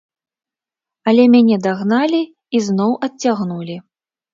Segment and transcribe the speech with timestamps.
[1.11, 2.21] Але мяне дагналі
[2.55, 3.83] і зноў адцягнулі.